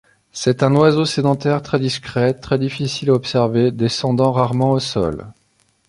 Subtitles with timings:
[0.31, 5.27] C'est un oiseau sédentaire très discret, très difficile à observer, descendant rarement au sol.